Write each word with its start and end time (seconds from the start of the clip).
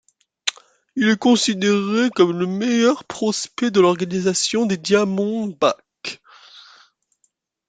Il 0.95 1.09
est 1.09 1.15
considéré 1.19 2.09
comme 2.09 2.39
le 2.39 2.47
meilleur 2.47 3.03
prospect 3.03 3.69
de 3.69 3.81
l'organisation 3.81 4.65
des 4.65 4.77
Diamondbacks. 4.77 6.23